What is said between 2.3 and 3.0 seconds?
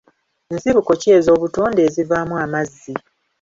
amazzi?